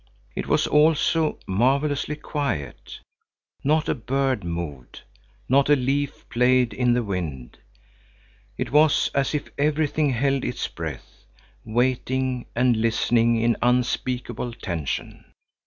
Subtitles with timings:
[0.35, 3.01] It was also marvellously quiet;
[3.63, 5.03] not a bird moved,
[5.47, 7.59] not a leaf played in the wind;
[8.57, 11.27] it was as if everything held its breath,
[11.63, 15.23] waiting and listening in unspeakable tension.